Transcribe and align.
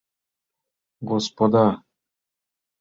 Господа! 1.09 1.65